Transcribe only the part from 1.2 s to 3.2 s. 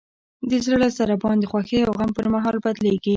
د خوښۍ او غم پر مهال بدلېږي.